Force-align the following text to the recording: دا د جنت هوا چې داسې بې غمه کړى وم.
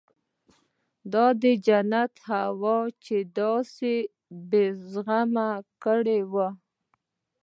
دا 1.13 1.25
د 1.41 1.43
جنت 1.65 2.13
هوا 2.31 2.77
چې 3.05 3.17
داسې 3.39 3.93
بې 4.49 4.65
غمه 5.05 5.49
کړى 5.83 6.19
وم. 6.31 6.53